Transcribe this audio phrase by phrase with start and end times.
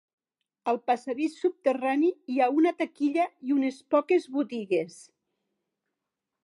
[0.71, 5.01] Al passadís subterrani hi ha una taquilla i unes poques botigues.